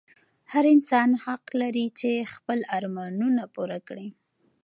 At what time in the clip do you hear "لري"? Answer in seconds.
1.61-1.87